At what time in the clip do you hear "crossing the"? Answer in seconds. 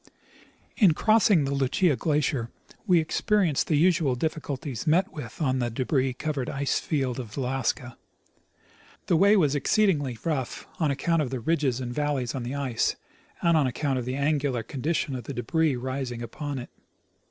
0.95-1.53